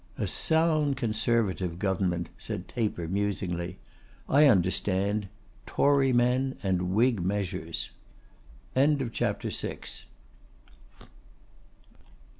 'A 0.17 0.25
sound 0.25 0.97
Conservative 0.97 1.77
government,' 1.77 2.29
said 2.35 2.67
Taper, 2.67 3.07
musingly. 3.07 3.77
'I 4.27 4.47
understand: 4.47 5.27
Tory 5.67 6.11
men 6.11 6.55
and 6.63 6.95
Whig 6.95 7.21
measures.' 7.21 7.91
CHAPTER 9.13 9.49
VII. 9.51 9.83